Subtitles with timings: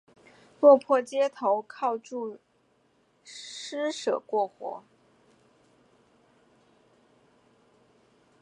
[0.59, 2.39] 落魄街头靠著
[3.23, 4.81] 施舍过活